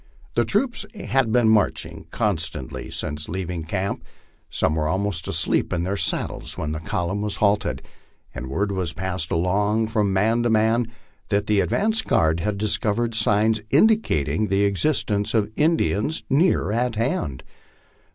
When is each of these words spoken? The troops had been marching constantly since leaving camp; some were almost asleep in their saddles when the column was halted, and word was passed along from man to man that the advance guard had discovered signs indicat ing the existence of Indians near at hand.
The 0.33 0.45
troops 0.45 0.83
had 0.95 1.31
been 1.31 1.47
marching 1.47 2.07
constantly 2.09 2.89
since 2.89 3.29
leaving 3.29 3.65
camp; 3.65 4.03
some 4.49 4.73
were 4.75 4.87
almost 4.87 5.27
asleep 5.27 5.71
in 5.71 5.83
their 5.83 5.95
saddles 5.95 6.57
when 6.57 6.71
the 6.71 6.79
column 6.79 7.21
was 7.21 7.35
halted, 7.35 7.83
and 8.33 8.49
word 8.49 8.71
was 8.71 8.93
passed 8.93 9.29
along 9.29 9.89
from 9.89 10.11
man 10.11 10.41
to 10.41 10.49
man 10.49 10.91
that 11.29 11.45
the 11.45 11.59
advance 11.59 12.01
guard 12.01 12.39
had 12.39 12.57
discovered 12.57 13.13
signs 13.13 13.59
indicat 13.71 14.27
ing 14.27 14.47
the 14.47 14.63
existence 14.63 15.35
of 15.35 15.51
Indians 15.55 16.23
near 16.31 16.71
at 16.71 16.95
hand. 16.95 17.43